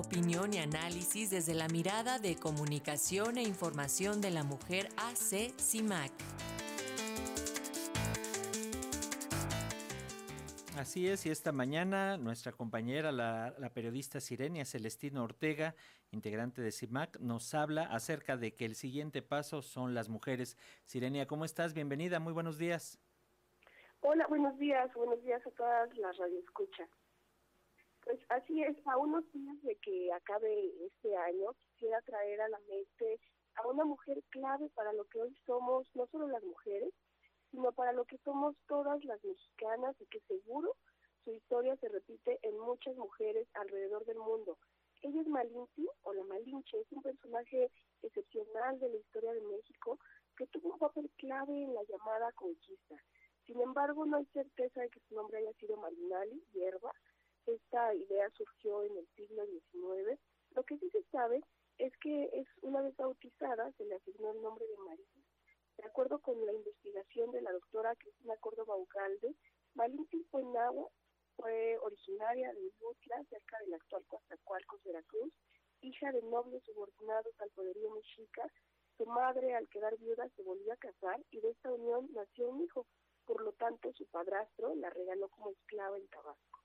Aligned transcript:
opinión 0.00 0.54
y 0.54 0.58
análisis 0.58 1.30
desde 1.30 1.52
la 1.52 1.68
mirada 1.68 2.18
de 2.18 2.34
comunicación 2.34 3.36
e 3.36 3.42
información 3.42 4.22
de 4.22 4.30
la 4.30 4.42
mujer 4.42 4.88
AC 4.96 5.52
CIMAC. 5.60 6.10
Así 10.78 11.06
es, 11.06 11.26
y 11.26 11.30
esta 11.30 11.52
mañana 11.52 12.16
nuestra 12.16 12.52
compañera, 12.52 13.12
la, 13.12 13.70
periodista 13.74 14.20
Sirenia 14.20 14.64
Celestina 14.64 15.22
Ortega, 15.22 15.74
integrante 16.10 16.62
de 16.62 16.72
CIMAC, 16.72 17.20
nos 17.20 17.52
habla 17.52 17.82
acerca 17.82 18.38
de 18.38 18.54
que 18.54 18.64
el 18.64 18.76
siguiente 18.76 19.20
paso 19.20 19.60
son 19.60 19.92
las 19.92 20.08
mujeres. 20.08 20.56
Sirenia, 20.86 21.26
¿cómo 21.26 21.44
estás? 21.44 21.74
Bienvenida, 21.74 22.18
muy 22.20 22.32
buenos 22.32 22.56
días. 22.56 22.98
Hola, 24.00 24.26
buenos 24.28 24.56
días, 24.58 24.90
buenos 24.94 25.22
días 25.22 25.46
a 25.46 25.50
todas 25.50 25.94
las 25.98 26.16
radioescuchas. 26.16 26.88
Pues 28.10 28.22
así 28.28 28.60
es, 28.60 28.76
a 28.88 28.96
unos 28.96 29.22
días 29.30 29.62
de 29.62 29.76
que 29.76 30.12
acabe 30.12 30.84
este 30.84 31.16
año, 31.16 31.54
quisiera 31.60 32.00
traer 32.00 32.40
a 32.40 32.48
la 32.48 32.58
mente 32.68 33.20
a 33.54 33.68
una 33.68 33.84
mujer 33.84 34.20
clave 34.30 34.68
para 34.70 34.92
lo 34.92 35.04
que 35.04 35.20
hoy 35.20 35.32
somos, 35.46 35.86
no 35.94 36.08
solo 36.08 36.26
las 36.26 36.42
mujeres, 36.42 36.92
sino 37.52 37.70
para 37.70 37.92
lo 37.92 38.04
que 38.06 38.18
somos 38.24 38.56
todas 38.66 39.04
las 39.04 39.22
mexicanas 39.22 39.94
y 40.00 40.06
que 40.06 40.18
seguro 40.22 40.74
su 41.22 41.30
historia 41.30 41.76
se 41.76 41.88
repite 41.88 42.40
en 42.42 42.58
muchas 42.58 42.96
mujeres 42.96 43.46
alrededor 43.54 44.04
del 44.06 44.18
mundo. 44.18 44.58
Ella 45.02 45.20
es 45.20 45.28
Malinche, 45.28 45.86
o 46.02 46.12
la 46.12 46.24
Malinche, 46.24 46.80
es 46.80 46.90
un 46.90 47.02
personaje 47.02 47.70
excepcional 48.02 48.80
de 48.80 48.88
la 48.88 48.96
historia 48.96 49.34
de 49.34 49.42
México 49.42 50.00
que 50.36 50.48
tuvo 50.48 50.72
un 50.72 50.80
papel 50.80 51.08
clave 51.16 51.62
en 51.62 51.74
la 51.74 51.84
llamada 51.84 52.32
conquista. 52.32 52.96
Sin 53.46 53.60
embargo, 53.60 54.04
no 54.04 54.16
hay 54.16 54.26
certeza 54.32 54.80
de 54.80 54.90
que 54.90 55.00
su 55.08 55.14
nombre 55.14 55.38
haya 55.38 55.52
sido 55.60 55.76
Marinali, 55.76 56.42
hierba, 56.52 56.92
esta 57.46 57.94
idea 57.94 58.28
surgió 58.30 58.82
en 58.84 58.96
el 58.96 59.08
siglo 59.16 59.44
XIX. 59.46 60.20
Lo 60.54 60.62
que 60.64 60.78
sí 60.78 60.90
se 60.90 61.02
sabe 61.10 61.42
es 61.78 61.96
que 61.98 62.24
es 62.32 62.46
una 62.62 62.82
vez 62.82 62.96
bautizada, 62.96 63.72
se 63.72 63.84
le 63.84 63.94
asignó 63.94 64.32
el 64.32 64.42
nombre 64.42 64.66
de 64.66 64.76
María. 64.78 65.06
De 65.78 65.86
acuerdo 65.86 66.18
con 66.18 66.44
la 66.44 66.52
investigación 66.52 67.30
de 67.30 67.40
la 67.40 67.52
doctora 67.52 67.94
Cristina 67.96 68.36
Córdoba 68.36 68.76
Ugalde, 68.76 69.34
Malinche 69.74 70.18
Fuenagua 70.30 70.90
fue 71.36 71.78
originaria 71.78 72.52
de 72.52 72.70
Yutla, 72.78 73.24
cerca 73.30 73.58
del 73.60 73.74
actual 73.74 74.04
Coatzacoalcos, 74.08 74.82
Veracruz, 74.84 75.32
hija 75.80 76.12
de 76.12 76.22
nobles 76.22 76.62
subordinados 76.64 77.34
al 77.40 77.50
poderío 77.50 77.90
mexica. 77.92 78.46
Su 78.98 79.06
madre, 79.06 79.54
al 79.54 79.68
quedar 79.68 79.96
viuda, 79.96 80.28
se 80.36 80.42
volvió 80.42 80.72
a 80.74 80.76
casar 80.76 81.18
y 81.30 81.40
de 81.40 81.50
esta 81.50 81.72
unión 81.72 82.08
nació 82.12 82.50
un 82.50 82.62
hijo. 82.62 82.86
Por 83.24 83.42
lo 83.42 83.52
tanto, 83.52 83.90
su 83.94 84.06
padrastro 84.06 84.74
la 84.74 84.90
regaló 84.90 85.28
como 85.30 85.50
esclava 85.50 85.96
en 85.96 86.08
Tabasco. 86.08 86.59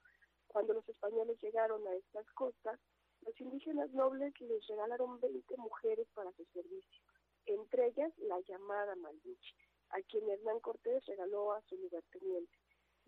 Cuando 0.56 0.74
los 0.74 0.88
españoles 0.88 1.38
llegaron 1.42 1.86
a 1.86 1.94
estas 1.96 2.26
costas, 2.32 2.80
los 3.26 3.42
indígenas 3.42 3.92
nobles 3.92 4.34
les 4.40 4.66
regalaron 4.68 5.20
20 5.20 5.58
mujeres 5.58 6.08
para 6.14 6.32
su 6.32 6.46
servicio, 6.46 7.04
entre 7.46 7.88
ellas 7.88 8.18
la 8.20 8.40
llamada 8.40 8.96
Malinche, 8.96 9.54
a 9.90 10.02
quien 10.04 10.30
Hernán 10.30 10.62
Cortés 10.62 11.06
regaló 11.08 11.52
a 11.52 11.62
su 11.64 11.76
lugarteniente. 11.76 12.58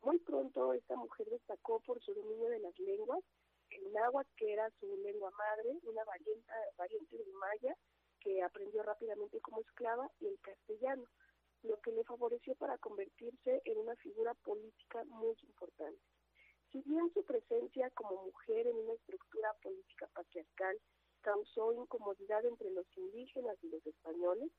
Muy 0.02 0.20
pronto 0.20 0.74
esta 0.74 0.98
mujer 0.98 1.30
destacó 1.30 1.80
por 1.80 2.04
su 2.04 2.14
dominio 2.16 2.50
de 2.50 2.60
las 2.60 2.78
lenguas, 2.80 3.24
el 3.70 3.94
náhuatl, 3.94 4.30
que 4.36 4.52
era 4.52 4.70
su 4.82 4.98
lengua 4.98 5.32
madre, 5.32 5.80
una 5.84 6.04
variante, 6.04 6.52
variante 6.78 7.18
del 7.18 7.32
maya, 7.32 7.78
que 8.20 8.44
aprendió 8.44 8.84
rápidamente 8.84 9.40
como 9.40 9.62
esclava, 9.62 10.12
y 10.20 10.28
el 10.28 10.38
castellano, 10.42 11.08
lo 11.64 11.80
que 11.80 11.94
le 11.94 12.04
favoreció 12.04 12.56
para 12.56 12.78
convertirse 12.78 13.62
en 13.64 13.78
una 13.78 13.96
figura 13.96 14.34
política 14.34 15.06
muy 15.06 15.38
importante. 15.44 16.02
Si 16.72 16.82
bien 16.82 17.10
su 17.14 17.24
presencia 17.24 17.90
como 17.92 18.26
mujer 18.26 18.68
en 18.68 18.76
una 18.76 18.94
estructura 18.94 19.54
política 19.64 20.08
patriarcal 20.14 20.78
causó 21.22 21.72
incomodidad 21.72 22.44
entre 22.46 22.70
los 22.72 22.86
indígenas 22.98 23.58
y 23.64 23.70
los 23.70 23.86
españoles, 23.86 24.52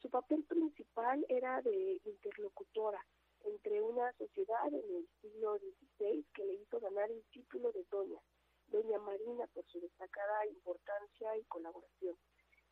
su 0.00 0.10
papel 0.10 0.42
principal 0.44 1.24
era 1.28 1.62
de 1.62 2.00
interlocutora 2.04 3.00
entre 3.44 3.80
una 3.80 4.12
sociedad 4.14 4.66
en 4.66 4.96
el 4.96 5.08
siglo 5.20 5.56
XVI 5.58 6.26
que 6.34 6.44
le 6.44 6.54
hizo 6.54 6.80
ganar 6.80 7.10
el 7.10 7.22
título 7.30 7.70
de 7.70 7.84
doña, 7.84 8.20
doña 8.66 8.98
Marina 8.98 9.46
por 9.54 9.64
su 9.66 9.80
destacada 9.80 10.46
importancia 10.46 11.36
y 11.36 11.44
colaboración. 11.44 12.16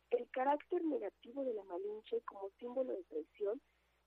El 0.09 0.29
carácter 0.31 0.83
negativo 0.83 1.45
de 1.45 1.53
la 1.53 1.63
Malinche 1.63 2.21
como 2.23 2.49
símbolo 2.59 2.91
de 2.91 3.03
traición 3.05 3.61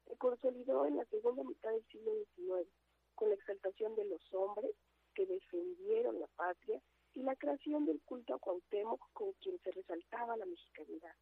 se 0.07 0.17
consolidó 0.19 0.85
en 0.85 0.97
la 0.99 1.05
segunda 1.07 1.43
mitad 1.45 1.71
del 1.71 1.85
siglo 1.87 2.13
XIX 2.37 2.69
con 3.17 3.31
la 3.31 3.35
exaltación 3.35 3.97
de 3.97 4.05
los 4.05 4.23
hombres 4.33 4.73
que 5.15 5.27
defendieron 5.27 6.21
la 6.21 6.29
patria 6.29 6.81
y 7.15 7.23
la 7.23 7.35
creación 7.35 7.87
del 7.87 8.01
culto 8.03 8.35
a 8.35 8.39
Cuauhtémoc 8.39 9.01
con 9.13 9.33
quien 9.41 9.59
se 9.61 9.73
resaltaba 9.73 10.37
la 10.37 10.47
mexicanidad. 10.47 11.15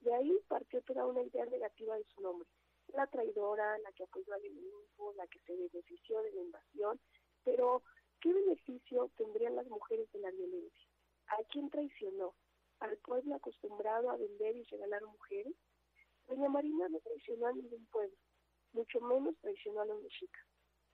De 0.00 0.12
ahí 0.12 0.38
partió 0.48 0.82
toda 0.82 1.06
una 1.06 1.22
idea 1.22 1.46
negativa 1.46 1.96
de 1.96 2.04
su 2.14 2.20
nombre, 2.20 2.48
la 2.88 3.06
traidora, 3.06 3.78
la 3.78 3.92
que 3.92 4.04
apoyó 4.04 4.34
al 4.34 4.44
enemigo, 4.44 5.14
la 5.16 5.26
que 5.28 5.38
se 5.40 5.56
benefició 5.56 6.20
de 6.22 6.32
la 6.32 6.42
invasión, 6.42 7.00
pero 7.44 7.82
¿qué 8.20 8.32
beneficio 8.32 9.10
tendrían 9.16 9.56
las 9.56 9.66
mujeres 9.68 10.10
de 10.12 10.20
la 10.20 10.30
violencia? 10.30 10.88
¿A 11.28 11.42
quién 11.50 11.70
traicionó? 11.70 12.34
¿Al 12.80 12.96
pueblo 12.98 13.34
acostumbrado 13.34 14.10
a 14.10 14.16
vender 14.16 14.56
y 14.56 14.64
regalar 14.64 15.02
mujeres? 15.04 15.54
Doña 16.26 16.48
Marina 16.48 16.88
no 16.88 16.98
traicionó 17.00 17.46
a 17.46 17.52
ningún 17.52 17.86
pueblo, 17.86 18.16
mucho 18.72 19.00
menos 19.00 19.36
traicionó 19.40 19.80
a 19.82 19.86
los 19.86 20.02
mexicas. 20.02 20.44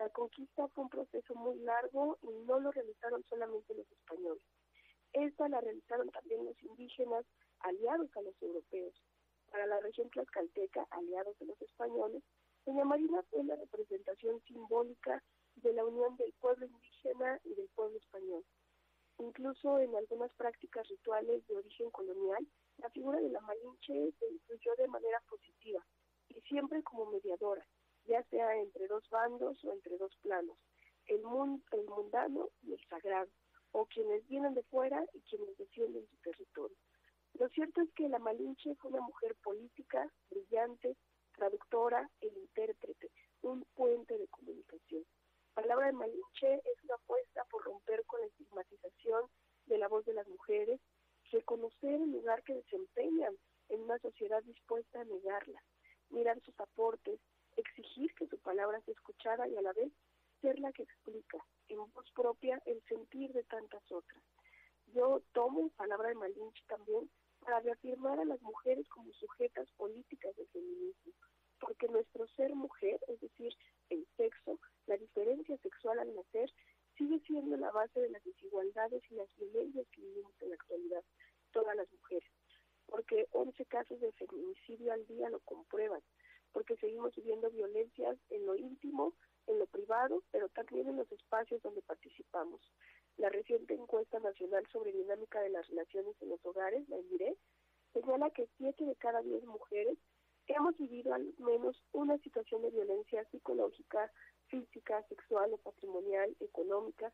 La 0.02 0.10
conquista 0.10 0.66
fue 0.66 0.82
un 0.82 0.90
proceso 0.90 1.32
muy 1.36 1.60
largo 1.60 2.18
y 2.22 2.26
no 2.44 2.58
lo 2.58 2.72
realizaron 2.72 3.22
solamente 3.28 3.72
los 3.72 3.88
españoles. 3.88 4.42
Esta 5.12 5.48
la 5.48 5.60
realizaron 5.60 6.10
también 6.10 6.44
los 6.44 6.60
indígenas 6.60 7.24
aliados 7.60 8.10
a 8.16 8.22
los 8.22 8.34
europeos. 8.42 8.92
Para 9.48 9.64
la 9.66 9.78
región 9.78 10.10
tlaxcalteca, 10.10 10.88
aliados 10.90 11.40
a 11.40 11.44
los 11.44 11.62
españoles, 11.62 12.20
Doña 12.66 12.84
Marina 12.84 13.22
fue 13.30 13.44
la 13.44 13.54
representación 13.54 14.42
simbólica 14.42 15.22
de 15.54 15.72
la 15.72 15.84
unión 15.84 16.16
del 16.16 16.32
pueblo 16.40 16.66
indígena 16.66 17.38
y 17.44 17.54
del 17.54 17.69
pueblo 17.69 17.96
español. 17.96 18.44
Incluso 19.19 19.78
en 19.78 19.94
algunas 19.94 20.34
prácticas 20.34 20.88
rituales 20.88 21.46
de 21.46 21.58
origen 21.58 21.92
colonial, 21.92 22.44
la 22.78 22.90
figura 22.90 23.20
de 23.20 23.30
la 23.30 23.40
Malinche 23.42 24.12
se 24.19 24.26
incluyó 24.32 24.74
de 24.78 24.88
manera 24.88 25.22
positiva 25.30 25.86
y 26.28 26.40
siempre 26.40 26.82
como 26.82 27.06
mediadora, 27.06 27.64
ya 28.06 28.22
sea 28.24 28.56
entre 28.56 28.86
dos 28.88 29.08
bandos 29.10 29.62
o 29.64 29.72
entre 29.72 29.96
dos 29.98 30.14
planos, 30.22 30.56
el, 31.06 31.22
mundo, 31.22 31.62
el 31.72 31.86
mundano 31.86 32.50
y 32.62 32.74
el 32.74 32.80
sagrado, 32.88 33.30
o 33.72 33.86
quienes 33.86 34.26
vienen 34.28 34.54
de 34.54 34.62
fuera 34.64 35.04
y 35.12 35.20
quienes 35.22 35.56
defienden 35.56 36.06
su 36.08 36.16
territorio. 36.18 36.76
Lo 37.34 37.48
cierto 37.48 37.80
es 37.80 37.90
que 37.94 38.08
la 38.08 38.18
Malinche 38.18 38.74
fue 38.76 38.90
una 38.90 39.00
mujer 39.00 39.34
política, 39.42 40.10
brillante, 40.30 40.96
traductora 41.34 42.08
e 42.20 42.26
intérprete, 42.26 43.10
un 43.42 43.64
puente 43.74 44.19
de 44.19 44.28
comunicación. 44.28 45.04
La 45.56 45.62
palabra 45.62 45.86
de 45.86 45.92
Malinche 45.92 46.54
es 46.54 46.84
una 46.84 46.94
apuesta 46.94 47.44
por 47.50 47.64
romper 47.64 48.04
con 48.06 48.20
la 48.20 48.26
estigmatización 48.26 49.24
de 49.66 49.78
la 49.78 49.88
voz 49.88 50.04
de 50.04 50.14
las 50.14 50.28
mujeres, 50.28 50.80
reconocer 51.30 51.94
el 51.94 52.12
lugar 52.12 52.42
que 52.42 52.54
desempeñan 52.54 53.34
en 53.69 53.80
una 53.80 53.98
sociedad 53.98 54.42
dispuesta 54.42 55.00
a 55.00 55.04
negarla, 55.04 55.62
mirar 56.10 56.40
sus 56.42 56.58
aportes, 56.60 57.19
exigir 57.92 58.14
que 58.14 58.26
su 58.26 58.38
palabra 58.38 58.80
se 58.84 58.92
escuchara 58.92 59.47
y 59.48 59.56
a 59.56 59.62
la 59.62 59.72
vez 59.72 59.92
ser 60.41 60.58
la 60.58 60.72
que 60.72 60.82
explica 60.82 61.38
en 61.69 61.78
voz 61.92 62.10
propia 62.14 62.60
el 62.66 62.82
sentir 62.88 63.32
de 63.32 63.44
tantas 63.44 63.82
otras. 63.91 64.22
Yo 64.94 65.22
tomo 65.32 65.70
palabra 65.76 66.08
de 66.08 66.14
Malinche 66.14 66.62
también 66.69 67.10
para 67.41 67.60
reafirmar 67.60 68.19
a 68.19 68.25
las 68.25 68.41
mujeres 68.42 68.88
como 68.88 69.12
sujetas 69.14 69.69
políticas 69.76 70.34
del 70.36 70.48
feminismo, 70.48 71.12
porque 71.60 71.88
nuestro 71.88 72.26
ser 72.28 72.54
mujer, 72.54 72.98
es 73.08 73.20
decir, 73.20 73.54
el 73.91 74.06
sexo, 74.16 74.58
la 74.86 74.97
diferencia 74.97 75.56
sexual 75.58 75.98
al 75.98 76.14
nacer, 76.14 76.50
sigue 76.96 77.20
siendo 77.26 77.56
la 77.56 77.70
base 77.70 78.00
de 78.00 78.11
las 78.11 78.22
desigualdades 78.25 79.02
y 79.11 79.14
las 79.14 79.28
violencias 79.37 79.87
que 79.93 80.00
vivimos 80.00 80.34
en 80.40 80.50
la 80.50 80.55
actualidad, 80.55 81.05
todas 81.52 81.76
las 81.76 81.90
mujeres, 81.93 82.31
porque 82.87 83.26
11 83.32 83.64
casos 83.66 84.00
de 84.00 84.12
feminicidio 84.12 84.93
al 84.93 85.06
día 85.06 85.31
lo 85.31 85.40
comprueban 85.40 86.02
porque 86.52 86.76
seguimos 86.76 87.14
viviendo 87.14 87.50
violencias 87.50 88.16
en 88.31 88.46
lo 88.46 88.54
íntimo, 88.56 89.14
en 89.46 89.58
lo 89.58 89.66
privado, 89.66 90.22
pero 90.31 90.49
también 90.50 90.88
en 90.88 90.96
los 90.96 91.10
espacios 91.10 91.62
donde 91.62 91.82
participamos. 91.82 92.60
La 93.16 93.28
reciente 93.28 93.75
encuesta 93.75 94.19
nacional 94.20 94.66
sobre 94.72 94.93
dinámica 94.93 95.40
de 95.40 95.50
las 95.50 95.66
relaciones 95.69 96.14
en 96.20 96.31
los 96.31 96.44
hogares, 96.44 96.88
la 96.88 96.96
ENVIRE, 96.96 97.37
señala 97.93 98.31
que 98.31 98.49
siete 98.56 98.84
de 98.84 98.96
cada 98.96 99.20
diez 99.22 99.44
mujeres 99.44 99.99
hemos 100.46 100.76
vivido 100.76 101.14
al 101.14 101.34
menos 101.38 101.76
una 101.93 102.19
situación 102.19 102.62
de 102.62 102.70
violencia 102.70 103.25
psicológica, 103.31 104.10
física, 104.49 105.02
sexual 105.08 105.52
o 105.54 105.58
patrimonial, 105.58 106.34
económica, 106.40 107.12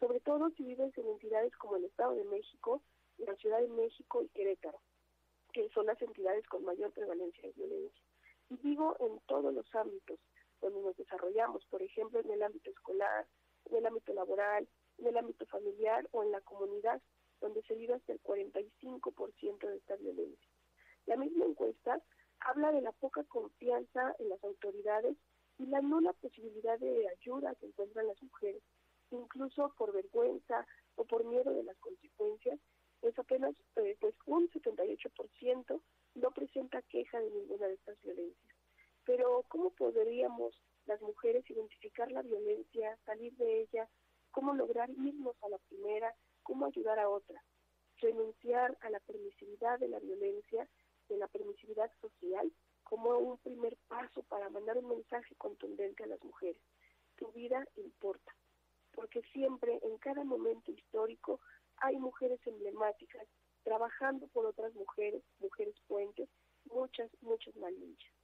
sobre 0.00 0.20
todo 0.20 0.50
si 0.50 0.64
viven 0.64 0.92
en 0.96 1.08
entidades 1.08 1.54
como 1.56 1.76
el 1.76 1.84
Estado 1.84 2.14
de 2.14 2.24
México, 2.24 2.82
la 3.18 3.34
Ciudad 3.36 3.60
de 3.60 3.68
México 3.68 4.22
y 4.22 4.28
Querétaro, 4.28 4.80
que 5.52 5.68
son 5.70 5.86
las 5.86 6.00
entidades 6.00 6.46
con 6.46 6.64
mayor 6.64 6.92
prevalencia 6.92 7.42
de 7.42 7.52
violencia. 7.52 8.07
Y 8.50 8.56
digo 8.58 8.96
en 9.00 9.18
todos 9.26 9.52
los 9.52 9.74
ámbitos 9.74 10.18
donde 10.60 10.80
nos 10.80 10.96
desarrollamos, 10.96 11.64
por 11.66 11.82
ejemplo, 11.82 12.20
en 12.20 12.30
el 12.30 12.42
ámbito 12.42 12.70
escolar, 12.70 13.26
en 13.66 13.76
el 13.76 13.86
ámbito 13.86 14.12
laboral, 14.12 14.68
en 14.98 15.06
el 15.06 15.16
ámbito 15.16 15.46
familiar 15.46 16.08
o 16.12 16.22
en 16.22 16.32
la 16.32 16.40
comunidad, 16.40 17.00
donde 17.40 17.62
se 17.62 17.74
vive 17.74 17.94
hasta 17.94 18.12
el 18.12 18.22
45% 18.22 19.58
de 19.68 19.76
esta 19.76 19.96
violencia. 19.96 20.48
La 21.06 21.16
misma 21.16 21.44
encuesta 21.44 22.02
habla 22.40 22.72
de 22.72 22.82
la 22.82 22.92
poca 22.92 23.24
confianza 23.24 24.14
en 24.18 24.28
las 24.28 24.42
autoridades 24.42 25.16
y 25.58 25.66
la 25.66 25.80
nula 25.80 26.12
posibilidad 26.14 26.78
de 26.78 27.08
ayuda 27.08 27.54
que 27.56 27.66
encuentran 27.66 28.06
las 28.06 28.22
mujeres, 28.22 28.62
incluso 29.10 29.74
por 29.76 29.92
vergüenza 29.92 30.66
o 30.96 31.04
por 31.04 31.24
miedo 31.24 31.52
de 31.52 31.64
las 31.64 31.76
consecuencias, 31.78 32.58
es 33.02 33.18
apenas 33.18 33.54
eh, 33.76 33.96
pues 34.00 34.14
un 34.26 34.48
78% 34.50 35.80
no 36.14 36.30
presenta 36.32 36.82
queja 36.82 37.20
de 37.20 37.30
ninguna 37.30 37.68
de 37.68 37.74
estas 37.74 38.00
violencias. 38.02 38.17
¿Cómo 39.58 39.70
podríamos 39.70 40.54
las 40.86 41.02
mujeres 41.02 41.50
identificar 41.50 42.12
la 42.12 42.22
violencia, 42.22 42.96
salir 43.04 43.36
de 43.38 43.62
ella, 43.62 43.88
cómo 44.30 44.54
lograr 44.54 44.88
irnos 44.88 45.34
a 45.42 45.48
la 45.48 45.58
primera, 45.58 46.14
cómo 46.44 46.66
ayudar 46.66 47.00
a 47.00 47.08
otra? 47.08 47.42
Renunciar 47.96 48.78
a 48.82 48.90
la 48.90 49.00
permisividad 49.00 49.80
de 49.80 49.88
la 49.88 49.98
violencia, 49.98 50.68
de 51.08 51.16
la 51.16 51.26
permisividad 51.26 51.90
social, 52.00 52.52
como 52.84 53.18
un 53.18 53.36
primer 53.38 53.76
paso 53.88 54.22
para 54.22 54.48
mandar 54.48 54.78
un 54.78 54.90
mensaje 54.90 55.34
contundente 55.34 56.04
a 56.04 56.06
las 56.06 56.22
mujeres. 56.22 56.62
Tu 57.16 57.26
vida 57.32 57.66
importa, 57.74 58.32
porque 58.92 59.22
siempre, 59.32 59.80
en 59.82 59.98
cada 59.98 60.22
momento 60.22 60.70
histórico, 60.70 61.40
hay 61.78 61.96
mujeres 61.98 62.38
emblemáticas 62.46 63.26
trabajando 63.64 64.28
por 64.28 64.46
otras 64.46 64.72
mujeres, 64.74 65.24
mujeres 65.40 65.74
puentes, 65.88 66.28
muchas, 66.70 67.10
muchas 67.22 67.56
malinchas. 67.56 68.17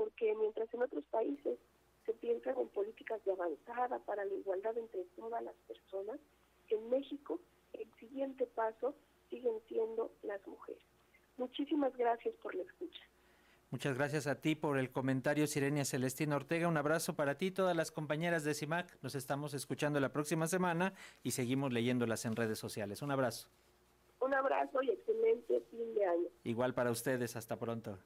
Porque 0.00 0.34
mientras 0.34 0.72
en 0.72 0.80
otros 0.80 1.04
países 1.10 1.58
se 2.06 2.14
piensan 2.14 2.58
en 2.58 2.68
políticas 2.68 3.22
de 3.26 3.32
avanzada 3.32 3.98
para 3.98 4.24
la 4.24 4.32
igualdad 4.32 4.78
entre 4.78 5.04
todas 5.14 5.42
las 5.42 5.54
personas, 5.68 6.18
en 6.70 6.88
México 6.88 7.38
el 7.74 7.86
siguiente 7.98 8.46
paso 8.46 8.94
siguen 9.28 9.60
siendo 9.68 10.10
las 10.22 10.40
mujeres. 10.46 10.82
Muchísimas 11.36 11.94
gracias 11.98 12.34
por 12.36 12.54
la 12.54 12.62
escucha. 12.62 13.02
Muchas 13.70 13.94
gracias 13.94 14.26
a 14.26 14.40
ti 14.40 14.54
por 14.54 14.78
el 14.78 14.90
comentario, 14.90 15.46
Sirenia 15.46 15.84
Celestina 15.84 16.36
Ortega. 16.36 16.66
Un 16.66 16.78
abrazo 16.78 17.14
para 17.14 17.36
ti, 17.36 17.50
todas 17.50 17.76
las 17.76 17.90
compañeras 17.90 18.42
de 18.42 18.54
CIMAC. 18.54 18.96
Nos 19.02 19.14
estamos 19.14 19.52
escuchando 19.52 20.00
la 20.00 20.14
próxima 20.14 20.46
semana 20.46 20.94
y 21.22 21.32
seguimos 21.32 21.74
leyéndolas 21.74 22.24
en 22.24 22.36
redes 22.36 22.58
sociales. 22.58 23.02
Un 23.02 23.10
abrazo. 23.10 23.50
Un 24.20 24.32
abrazo 24.32 24.82
y 24.82 24.92
excelente 24.92 25.60
fin 25.70 25.94
de 25.94 26.06
año. 26.06 26.28
Igual 26.44 26.72
para 26.72 26.90
ustedes. 26.90 27.36
Hasta 27.36 27.58
pronto. 27.58 27.98